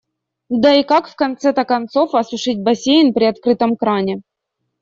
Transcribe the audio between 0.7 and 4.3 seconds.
и как в конце-то концов осушить бассейн при открытом кране.